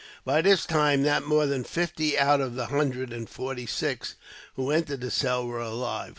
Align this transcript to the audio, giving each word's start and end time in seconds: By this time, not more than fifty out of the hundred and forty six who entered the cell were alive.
By 0.25 0.41
this 0.41 0.65
time, 0.65 1.03
not 1.03 1.27
more 1.27 1.45
than 1.45 1.63
fifty 1.63 2.17
out 2.17 2.41
of 2.41 2.55
the 2.55 2.65
hundred 2.73 3.13
and 3.13 3.29
forty 3.29 3.67
six 3.67 4.15
who 4.55 4.71
entered 4.71 5.01
the 5.01 5.11
cell 5.11 5.45
were 5.45 5.59
alive. 5.61 6.09